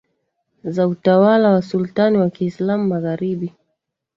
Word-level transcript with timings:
za 0.63 0.87
utawala 0.87 1.49
wa 1.51 1.61
sultani 1.61 2.17
wa 2.17 2.29
Kiislamu 2.29 2.83
Magharibi 2.87 3.53